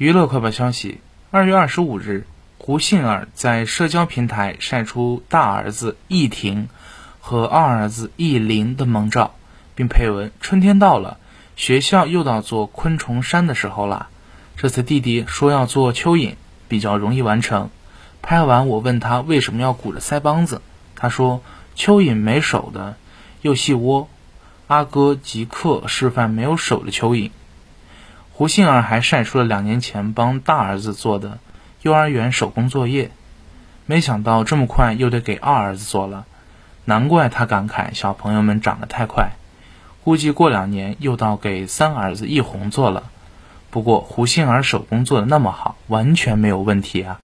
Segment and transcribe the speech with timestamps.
[0.00, 0.98] 娱乐快报消息：
[1.30, 2.24] 二月二十五日，
[2.56, 6.70] 胡杏儿在社交平台晒出大儿子易廷
[7.20, 9.34] 和二儿子易林的萌照，
[9.74, 11.18] 并配文：“春天到了，
[11.54, 14.08] 学校又到做昆虫山的时候啦。
[14.56, 16.36] 这次弟弟说要做蚯蚓，
[16.66, 17.68] 比较容易完成。
[18.22, 20.62] 拍完我问他为什么要鼓着腮帮子，
[20.96, 21.42] 他说
[21.76, 22.96] 蚯蚓没手的，
[23.42, 24.08] 又细窝。
[24.66, 27.30] 阿哥即刻示范没有手的蚯蚓。”
[28.40, 31.40] 胡杏儿还晒出了两年前帮大儿子做的
[31.82, 33.10] 幼儿园手工作业，
[33.84, 36.24] 没想到这么快又得给二儿子做了，
[36.86, 39.32] 难怪他感慨小朋友们长得太快，
[40.02, 43.10] 估计过两年又到给三儿子一红做了。
[43.68, 47.18] 不过胡杏儿手工做的那么好，完全没有问题啊。